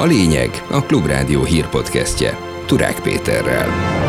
[0.00, 3.99] A lényeg a Klubrádió hírpodcastje Turák Péterrel.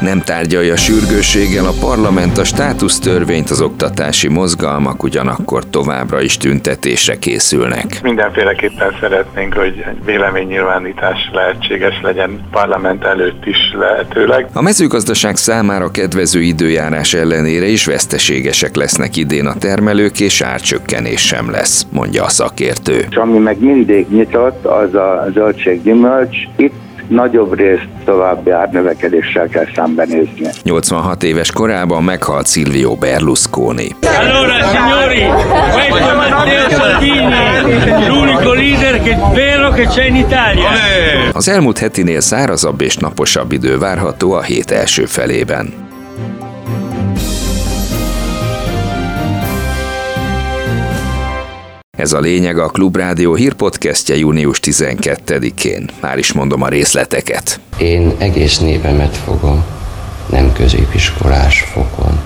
[0.00, 8.02] Nem tárgyalja sürgősséggel a parlament a státusztörvényt, az oktatási mozgalmak ugyanakkor továbbra is tüntetésre készülnek.
[8.02, 14.48] Mindenféleképpen szeretnénk, hogy egy véleménynyilvánítás lehetséges legyen parlament előtt is lehetőleg.
[14.52, 21.50] A mezőgazdaság számára kedvező időjárás ellenére is veszteségesek lesznek idén a termelők, és árcsökkenés sem
[21.50, 23.06] lesz, mondja a szakértő.
[23.10, 26.36] És ami meg mindig nyitott, az a zöldséggyümölcs.
[26.56, 30.48] Itt nagyobb részt további árnövekedéssel kell szembenézni.
[30.62, 33.96] 86 éves korában meghalt Silvio Berlusconi.
[34.18, 35.24] Allora, signori,
[35.90, 40.68] questo Matteo Salvini, l'unico leader che vero che c'è in Italia.
[41.32, 45.85] Az elmúlt hetinél szárazabb és naposabb idő várható a hét első felében.
[51.96, 55.90] Ez a lényeg a Klubrádió hírpodcastje június 12-én.
[56.00, 57.60] Már is mondom a részleteket.
[57.78, 59.64] Én egész névemet fogom,
[60.30, 62.20] nem középiskolás fokon.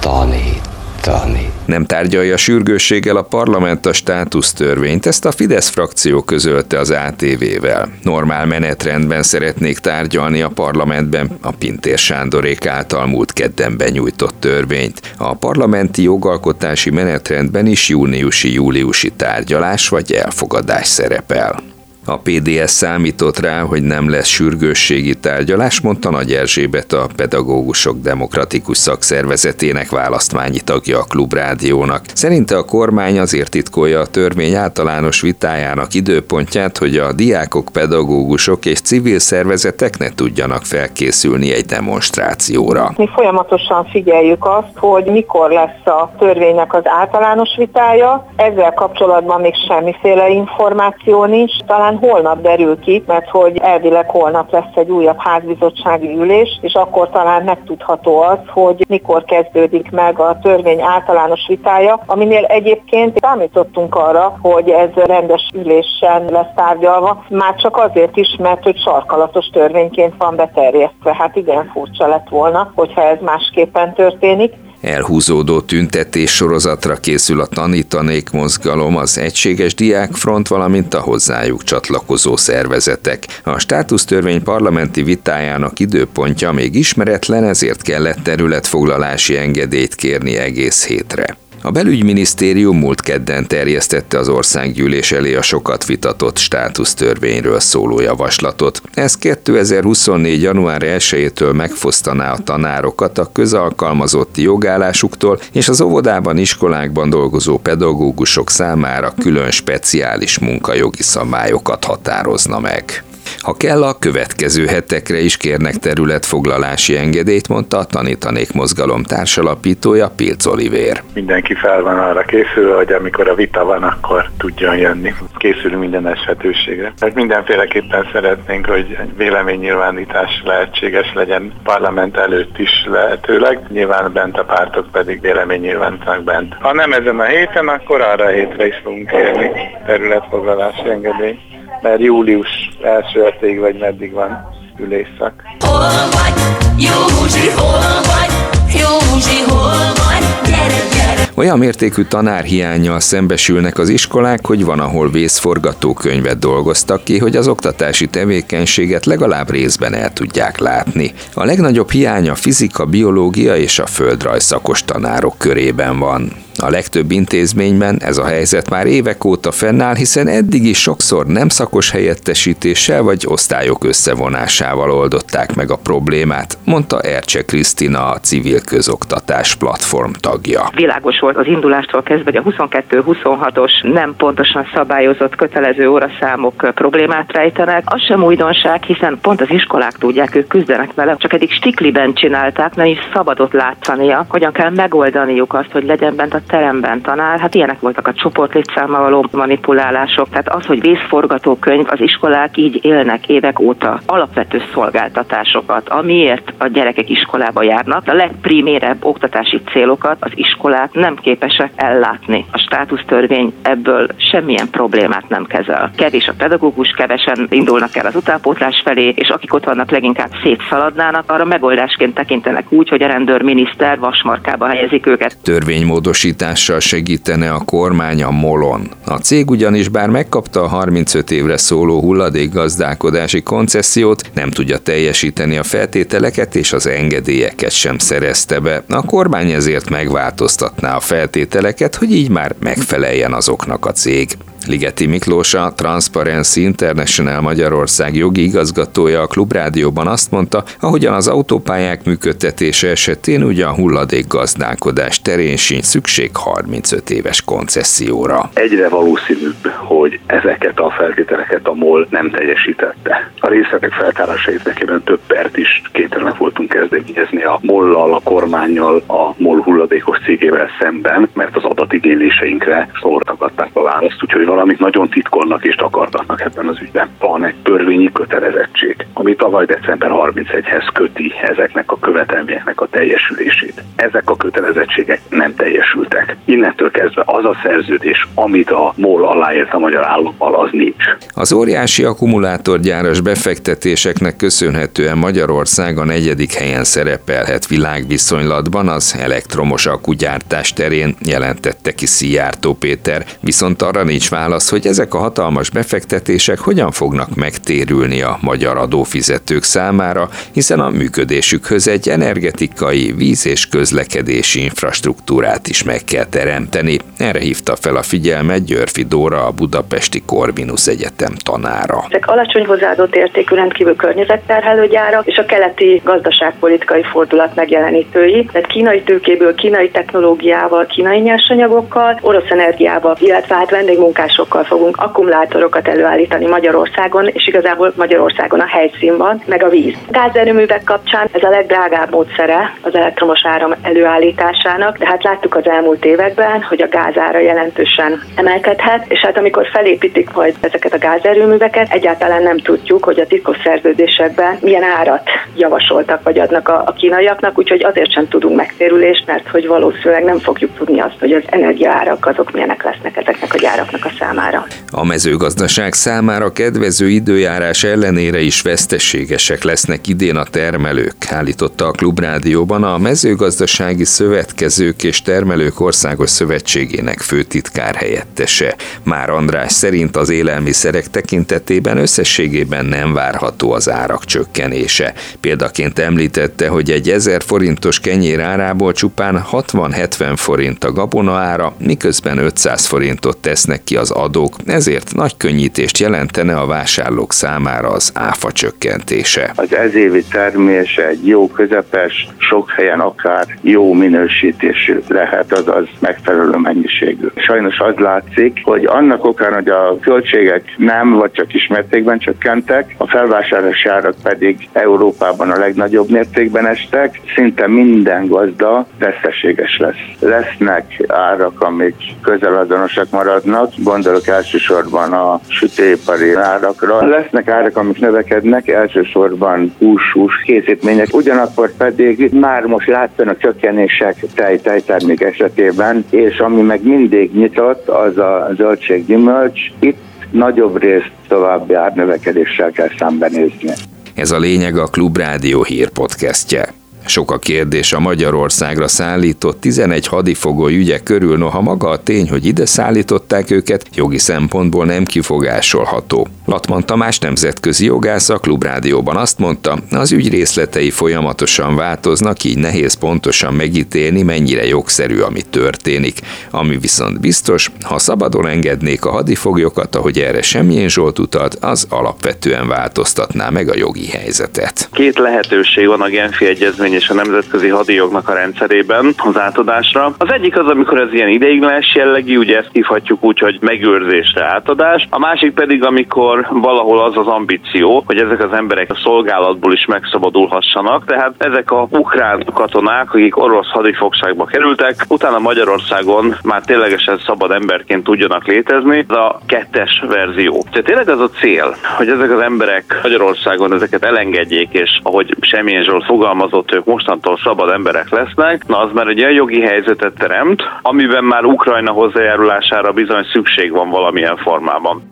[0.00, 0.71] Tanít
[1.02, 1.50] tanítani.
[1.64, 7.92] Nem tárgyalja sürgősséggel a parlament a státusztörvényt, ezt a Fidesz frakció közölte az ATV-vel.
[8.02, 15.00] Normál menetrendben szeretnék tárgyalni a parlamentben a Pintér Sándorék által múlt kedden benyújtott törvényt.
[15.16, 21.71] A parlamenti jogalkotási menetrendben is júniusi-júliusi tárgyalás vagy elfogadás szerepel.
[22.04, 28.76] A PDS számított rá, hogy nem lesz sürgősségi tárgyalás, mondta Nagy Erzsébet a Pedagógusok Demokratikus
[28.76, 32.04] Szakszervezetének választmányi tagja a Klubrádiónak.
[32.14, 38.80] Szerinte a kormány azért titkolja a törvény általános vitájának időpontját, hogy a diákok, pedagógusok és
[38.80, 42.92] civil szervezetek ne tudjanak felkészülni egy demonstrációra.
[42.96, 48.26] Mi folyamatosan figyeljük azt, hogy mikor lesz a törvénynek az általános vitája.
[48.36, 51.52] Ezzel kapcsolatban még semmiféle információ nincs.
[51.66, 56.74] Talán talán holnap derül ki, mert hogy elvileg holnap lesz egy újabb házbizottsági ülés, és
[56.74, 63.94] akkor talán megtudható az, hogy mikor kezdődik meg a törvény általános vitája, aminél egyébként számítottunk
[63.94, 70.14] arra, hogy ez rendes ülésen lesz tárgyalva, már csak azért is, mert hogy sarkalatos törvényként
[70.18, 71.14] van beterjesztve.
[71.18, 78.30] Hát igen, furcsa lett volna, hogyha ez másképpen történik elhúzódó tüntetés sorozatra készül a tanítanék
[78.30, 83.26] mozgalom, az Egységes Diákfront, valamint a hozzájuk csatlakozó szervezetek.
[83.44, 91.36] A státusztörvény parlamenti vitájának időpontja még ismeretlen, ezért kellett területfoglalási engedélyt kérni egész hétre.
[91.64, 98.82] A belügyminisztérium múlt kedden terjesztette az országgyűlés elé a sokat vitatott státusztörvényről szóló javaslatot.
[98.94, 100.42] Ez 2024.
[100.42, 109.14] január 1-től megfosztaná a tanárokat a közalkalmazotti jogállásuktól, és az óvodában, iskolákban dolgozó pedagógusok számára
[109.20, 113.04] külön speciális munkajogi szabályokat határozna meg.
[113.38, 120.46] Ha kell, a következő hetekre is kérnek területfoglalási engedélyt, mondta a Tanítanék Mozgalom társalapítója Pilc
[120.46, 121.02] Olivér.
[121.14, 125.14] Mindenki fel van arra készülve, hogy amikor a vita van, akkor tudjon jönni.
[125.36, 126.92] Készülünk minden esetőségre.
[126.98, 133.60] Tehát mindenféleképpen szeretnénk, hogy véleménynyilvánítás lehetséges legyen parlament előtt is lehetőleg.
[133.68, 136.56] Nyilván bent a pártok pedig véleménynyilvánítanak bent.
[136.60, 139.50] Ha nem ezen a héten, akkor arra a hétre is fogunk kérni
[139.86, 141.51] területfoglalási engedélyt
[141.82, 142.48] mert július
[142.82, 144.48] első hetig vagy meddig van
[144.78, 145.42] ülésszak.
[145.58, 145.78] Hol
[146.10, 146.42] vagy?
[146.76, 148.30] Józsi, hol vagy?
[148.74, 150.24] Józsi, hol vagy?
[150.44, 151.01] Gyere, gyere!
[151.34, 158.06] Olyan mértékű tanárhiányjal szembesülnek az iskolák, hogy van, ahol vészforgatókönyvet dolgoztak ki, hogy az oktatási
[158.06, 161.12] tevékenységet legalább részben el tudják látni.
[161.34, 166.32] A legnagyobb hiány a fizika, biológia és a földrajz szakos tanárok körében van.
[166.58, 171.48] A legtöbb intézményben ez a helyzet már évek óta fennáll, hiszen eddig is sokszor nem
[171.48, 179.54] szakos helyettesítéssel vagy osztályok összevonásával oldották meg a problémát, mondta Ercse Krisztina, a civil közoktatás
[179.54, 180.70] platform tagja.
[181.02, 187.82] Világos volt az indulástól kezdve, hogy a 22-26-os nem pontosan szabályozott kötelező óraszámok problémát rejtenek.
[187.84, 192.74] Az sem újdonság, hiszen pont az iskolák tudják, ők küzdenek vele, csak eddig stikliben csinálták,
[192.74, 197.54] nem is szabadott látszania, hogyan kell megoldaniuk azt, hogy legyen bent a teremben tanár, hát
[197.54, 203.60] ilyenek voltak a csoportlétszámmal való manipulálások, tehát az, hogy vészforgatókönyv, az iskolák így élnek évek
[203.60, 204.00] óta.
[204.06, 211.72] Alapvető szolgáltatásokat, amiért a gyerekek iskolába járnak, a legprimérebb oktatási célokat az iskolák nem képesek
[211.76, 212.44] ellátni.
[212.50, 215.90] A státusztörvény ebből semmilyen problémát nem kezel.
[215.96, 221.30] Kevés a pedagógus, kevesen indulnak el az utánpótlás felé, és akik ott vannak leginkább szétszaladnának,
[221.30, 225.36] arra megoldásként tekintenek úgy, hogy a rendőrminiszter vasmarkába helyezik őket.
[225.42, 228.88] Törvénymódosít módosítással segítene a kormány a molon.
[229.06, 235.62] A cég ugyanis bár megkapta a 35 évre szóló hulladékgazdálkodási koncesziót, nem tudja teljesíteni a
[235.62, 238.82] feltételeket és az engedélyeket sem szerezte be.
[238.88, 244.36] A kormány ezért megváltoztatná a feltételeket, hogy így már megfeleljen azoknak a cég.
[244.66, 252.04] Ligeti Miklós, a Transparency International Magyarország jogi igazgatója a Klubrádióban azt mondta, ahogyan az autópályák
[252.04, 258.50] működtetése esetén ugye a hulladék gazdálkodás terén sincs szükség 35 éves koncesszióra.
[258.54, 263.30] Egyre valószínűbb, hogy ezeket a feltételeket a MOL nem teljesítette.
[263.40, 269.34] A részletek feltárása érdekében több pert is kénytelenek voltunk kezdeményezni a MOL-lal, a kormányjal, a
[269.36, 275.64] MOL hulladékos cégével szemben, mert az adatigényléseinkre szórtak adták a választ, úgyhogy valamit nagyon titkolnak
[275.64, 277.08] és takargatnak ebben az ügyben.
[277.18, 283.82] Van egy törvényi kötelezettség, ami tavaly december 31-hez köti ezeknek a követelményeknek a teljesülését.
[283.96, 286.36] Ezek a kötelezettségek nem teljesültek.
[286.44, 291.04] Innentől kezdve az a szerződés, amit a MOL aláírt a magyar állammal, az nincs.
[291.28, 301.14] Az óriási akkumulátorgyáras befektetéseknek köszönhetően Magyarország a negyedik helyen szerepelhet világviszonylatban az elektromos akkugyártás terén,
[301.20, 307.34] jelentette ki Szijjártó Péter, viszont arra nincs válasz, hogy ezek a hatalmas befektetések hogyan fognak
[307.34, 315.82] megtérülni a magyar adófizetők számára, hiszen a működésükhöz egy energetikai, víz- és közlekedési infrastruktúrát is
[315.82, 316.98] meg kell teremteni.
[317.18, 322.04] Erre hívta fel a figyelmet Györfi Dóra, a Budapesti Corvinus Egyetem tanára.
[322.08, 329.02] Ezek alacsony hozzáadott értékű rendkívül környezetterhelő gyárak, és a keleti gazdaságpolitikai fordulat megjelenítői, tehát kínai
[329.02, 337.26] tőkéből, kínai technológiával, kínai nyersanyagokkal, orosz energiával, illetve hát vendégmunkás forrásokkal fogunk akkumulátorokat előállítani Magyarországon,
[337.26, 339.94] és igazából Magyarországon a helyszín van, meg a víz.
[340.08, 346.04] Gázerőművek kapcsán ez a legdrágább módszere az elektromos áram előállításának, de hát láttuk az elmúlt
[346.04, 352.42] években, hogy a gázára jelentősen emelkedhet, és hát amikor felépítik majd ezeket a gázerőműveket, egyáltalán
[352.42, 357.84] nem tudjuk, hogy a titkos szerződésekben milyen árat javasoltak vagy adnak a, a kínaiaknak, úgyhogy
[357.84, 362.52] azért sem tudunk megtérülést, mert hogy valószínűleg nem fogjuk tudni azt, hogy az energiaárak azok
[362.52, 364.81] milyenek lesznek ezeknek a gyáraknak a számára.
[364.94, 372.84] A mezőgazdaság számára kedvező időjárás ellenére is veszteségesek lesznek idén a termelők, állította a Klubrádióban
[372.84, 378.76] a mezőgazdasági szövetkezők és termelők országos szövetségének főtitkár helyettese.
[379.02, 385.14] Már András szerint az élelmiszerek tekintetében összességében nem várható az árak csökkenése.
[385.40, 392.38] Példaként említette, hogy egy 1000 forintos kenyér árából csupán 60-70 forint a gabona ára, miközben
[392.38, 394.56] 500 forintot tesznek ki az adók,
[394.86, 399.52] ezért nagy könnyítést jelentene a vásárlók számára az áfa csökkentése.
[399.56, 407.26] Az ezévi termés egy jó közepes, sok helyen akár jó minősítésű lehet, azaz megfelelő mennyiségű.
[407.36, 413.08] Sajnos az látszik, hogy annak okán, hogy a költségek nem, vagy csak ismertékben csökkentek, a
[413.08, 420.02] felvásárlási árak pedig Európában a legnagyobb mértékben estek, szinte minden gazda veszteséges lesz.
[420.20, 424.70] Lesznek árak, amik közel azonosak maradnak, gondolok elsősorban
[425.12, 427.06] a sütőipari árakra.
[427.06, 435.20] Lesznek árak, amik növekednek, elsősorban hús-hús készítmények, ugyanakkor pedig már most látszanak csökkenések tej, tejtermék
[435.20, 439.60] esetében, és ami meg mindig nyitott, az a zöldséggyümölcs.
[439.80, 439.98] Itt
[440.30, 443.72] nagyobb részt további árnövekedéssel kell szembenézni.
[444.14, 446.81] Ez a lényeg a Klubrádió hírpodcastje.
[447.06, 452.46] Sok a kérdés a Magyarországra szállított 11 hadifogoly ügye körül, noha maga a tény, hogy
[452.46, 456.28] ide szállították őket, jogi szempontból nem kifogásolható.
[456.46, 462.94] Latman Tamás nemzetközi jogász a Klubrádióban azt mondta, az ügy részletei folyamatosan változnak, így nehéz
[462.94, 466.18] pontosan megítélni, mennyire jogszerű, ami történik.
[466.50, 472.68] Ami viszont biztos, ha szabadon engednék a hadifoglyokat, ahogy erre Semjén Zsolt utalt, az alapvetően
[472.68, 474.88] változtatná meg a jogi helyzetet.
[474.92, 480.14] Két lehetőség van a Genfi Egyezmény és a nemzetközi hadijognak a rendszerében az átadásra.
[480.18, 485.06] Az egyik az, amikor ez ilyen ideiglenes jellegű, ugye ezt hívhatjuk úgy, hogy megőrzésre átadás.
[485.10, 489.86] A másik pedig, amikor valahol az az ambíció, hogy ezek az emberek a szolgálatból is
[489.86, 491.04] megszabadulhassanak.
[491.06, 498.04] Tehát ezek a ukrán katonák, akik orosz hadifogságba kerültek, utána Magyarországon már ténylegesen szabad emberként
[498.04, 499.04] tudjanak létezni.
[499.08, 500.64] Ez a kettes verzió.
[500.70, 505.84] Tehát tényleg az a cél, hogy ezek az emberek Magyarországon ezeket elengedjék, és ahogy Semmilyen
[505.84, 510.62] Zsolt fogalmazott, ők mostantól szabad emberek lesznek, na az már egy olyan jogi helyzetet teremt,
[510.82, 515.10] amiben már Ukrajna hozzájárulására bizony szükség van valamilyen formában.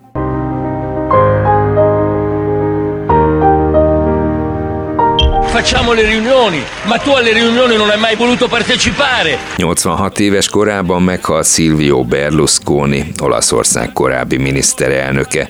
[5.50, 9.38] facciamo le riunioni, ma tu alle riunioni non hai mai voluto partecipare.
[9.56, 15.48] 86 éves korában meghalt Silvio Berlusconi, Olaszország korábbi miniszterelnöke.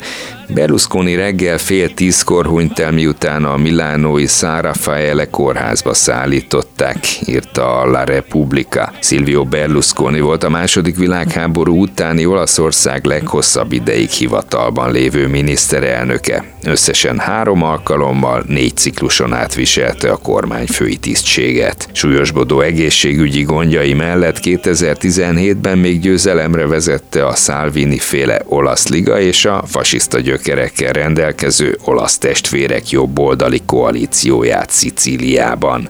[0.54, 7.90] Berlusconi reggel fél tízkor hunyt el, miután a milánói San Raffaele kórházba szállították, írta a
[7.90, 8.92] La Repubblica.
[9.00, 16.44] Silvio Berlusconi volt a második világháború utáni Olaszország leghosszabb ideig hivatalban lévő miniszterelnöke.
[16.62, 21.88] Összesen három alkalommal négy cikluson át viselte a kormányfői tisztséget.
[21.92, 29.62] Súlyosbodó egészségügyi gondjai mellett 2017-ben még győzelemre vezette a Salvini féle olasz liga és a
[29.66, 35.88] fasiszta gyök gyökerekkel rendelkező olasz testvérek jobboldali koalícióját Szicíliában.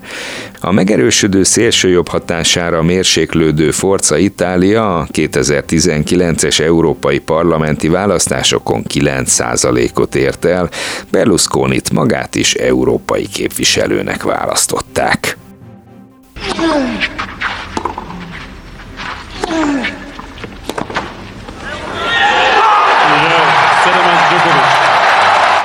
[0.61, 10.71] A megerősödő szélsőjobb hatására mérséklődő Forza Itália a 2019-es európai parlamenti választásokon 9%-ot ért el,
[11.11, 15.37] Berlusconit magát is európai képviselőnek választották.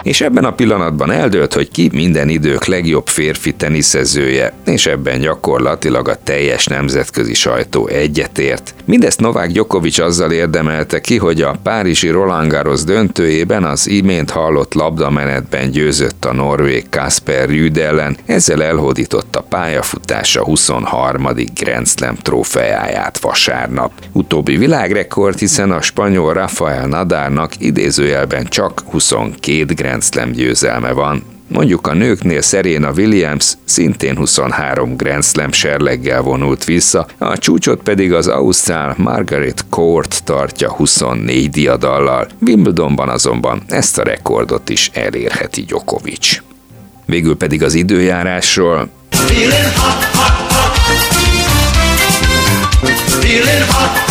[0.05, 6.07] És ebben a pillanatban eldőlt, hogy ki minden idők legjobb férfi teniszezője, és ebben gyakorlatilag
[6.07, 8.73] a teljes nemzetközi sajtó egyetért.
[8.85, 14.73] Mindezt Novák Djokovic azzal érdemelte ki, hogy a párizsi Roland Garros döntőjében az imént hallott
[14.73, 21.27] labdamenetben győzött a norvég Kasper Rüd ellen, ezzel elhódította pályafutása 23.
[21.53, 23.91] Grand Slam trófeáját vasárnap.
[24.11, 31.23] Utóbbi világrekord, hiszen a spanyol Rafael Nadárnak idézőjelben csak 22 Grand Grand Slam győzelme van.
[31.47, 38.13] Mondjuk a nőknél Serena Williams szintén 23 Grand Slam serleggel vonult vissza, a csúcsot pedig
[38.13, 42.27] az Ausztrál Margaret Court tartja 24 diadallal.
[42.41, 46.41] Wimbledonban azonban ezt a rekordot is elérheti Djokovic.
[47.05, 48.89] Végül pedig az időjárásról.
[49.09, 50.77] Feeling hot, hot, hot.
[53.21, 54.04] Feeling hot.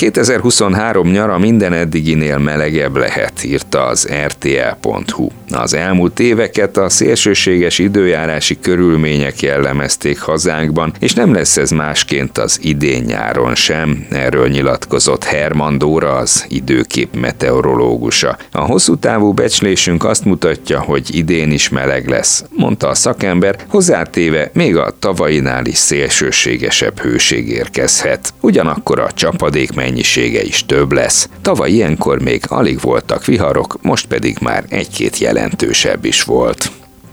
[0.00, 5.28] 2023 nyara minden eddiginél melegebb lehet, írta az rtl.hu.
[5.50, 12.58] Az elmúlt éveket a szélsőséges időjárási körülmények jellemezték hazánkban, és nem lesz ez másként az
[12.62, 18.36] idén nyáron sem, erről nyilatkozott Herman Dóra, az időkép meteorológusa.
[18.52, 24.50] A hosszú távú becslésünk azt mutatja, hogy idén is meleg lesz, mondta a szakember, hozzátéve
[24.52, 28.34] még a tavainál is szélsőségesebb hőség érkezhet.
[28.40, 31.28] Ugyanakkor a csapadék mennyisége is több lesz.
[31.42, 36.70] Tavaly ilyenkor még alig voltak viharok, most pedig már egy-két jelentősebb is volt.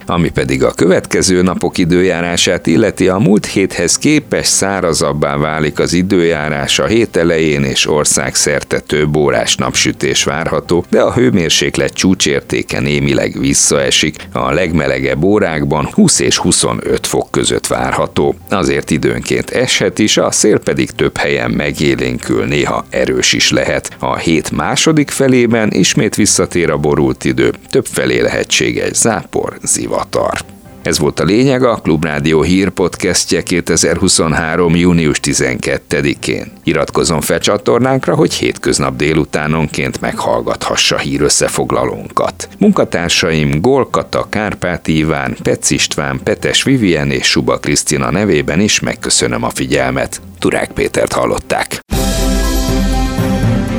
[0.10, 6.80] Ami pedig a következő napok időjárását illeti, a múlt héthez képes szárazabbá válik az időjárás
[6.80, 14.16] a hét elején és országszerte több órás napsütés várható, de a hőmérséklet csúcsértéke némileg visszaesik,
[14.32, 18.36] a legmelegebb órákban 20 és 25 fok között várható.
[18.50, 23.96] Azért időnként eshet is, a szél pedig több helyen megélénkül, néha erős is lehet.
[24.00, 30.40] A hét második felében ismét visszatér a borult idő, több felé lehetséges zápor, ziva avatar.
[30.82, 34.76] Ez volt a lényeg a Klubrádió hírpodcastje 2023.
[34.76, 36.52] június 12-én.
[36.64, 42.50] Iratkozom fel csatornánkra, hogy hétköznap délutánonként meghallgathassa hírösszefoglalónkat.
[42.58, 49.50] Munkatársaim Golkata, Kárpát Iván, Pec István, Petes Vivien és Suba Krisztina nevében is megköszönöm a
[49.50, 50.22] figyelmet.
[50.40, 51.80] Turák Pétert hallották.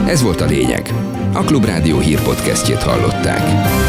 [0.06, 0.92] Ez volt a lényeg.
[1.32, 3.87] A Klubrádió hírpodcastjét hallották.